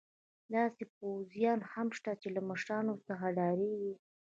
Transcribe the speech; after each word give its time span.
داسې 0.55 0.83
پوځیان 0.97 1.59
هم 1.71 1.87
شته 1.97 2.11
چې 2.21 2.27
له 2.35 2.41
مشرانو 2.49 2.93
څخه 3.07 3.25
ډارېږي. 3.37 3.93